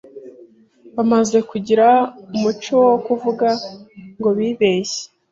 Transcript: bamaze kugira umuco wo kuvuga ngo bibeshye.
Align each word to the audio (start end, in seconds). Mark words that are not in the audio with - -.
bamaze 0.95 1.37
kugira 1.49 1.87
umuco 2.35 2.75
wo 2.89 2.97
kuvuga 3.05 3.47
ngo 4.17 4.29
bibeshye. 4.37 5.03